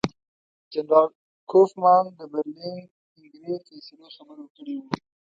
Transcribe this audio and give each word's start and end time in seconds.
جنرال 0.73 1.09
کوفمان 1.51 2.05
د 2.19 2.21
برلین 2.31 2.77
کنګرې 3.13 3.55
فیصلو 3.67 4.07
خبر 4.15 4.35
ورکړی 4.39 4.75
وو. 4.77 4.89